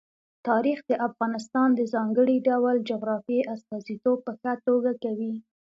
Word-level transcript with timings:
تاریخ 0.47 0.79
د 0.89 0.91
افغانستان 1.07 1.69
د 1.75 1.81
ځانګړي 1.93 2.37
ډول 2.49 2.75
جغرافیې 2.89 3.41
استازیتوب 3.55 4.17
په 4.27 4.33
ښه 4.39 4.53
توګه 4.67 4.91
کوي. 5.03 5.33